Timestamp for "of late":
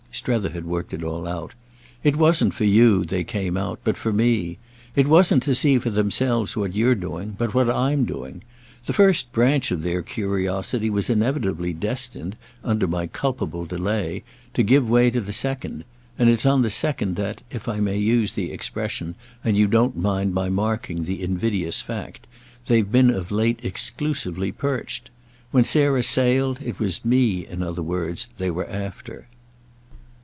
23.11-23.61